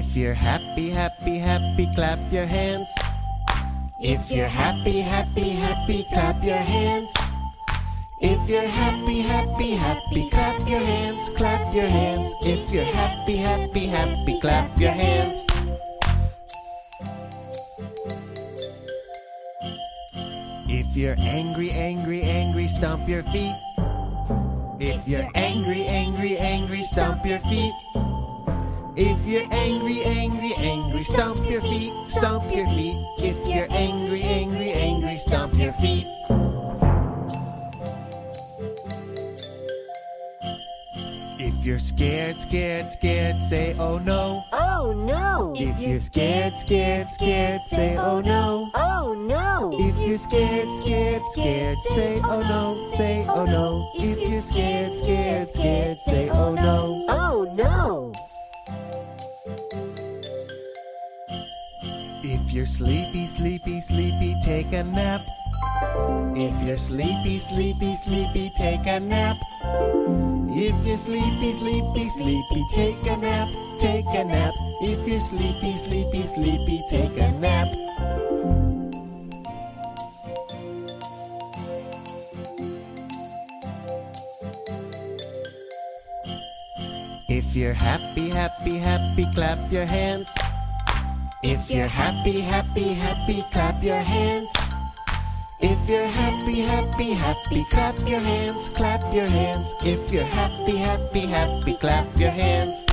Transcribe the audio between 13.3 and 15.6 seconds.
happy, happy, clap your hands.